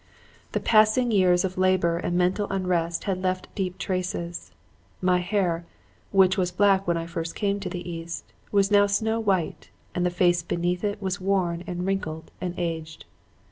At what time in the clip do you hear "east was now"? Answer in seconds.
7.87-8.87